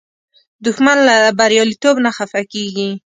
دښمن 0.65 0.97
له 1.09 1.15
بریالیتوب 1.37 1.95
نه 2.05 2.11
خفه 2.17 2.41
کېږي 2.53 2.89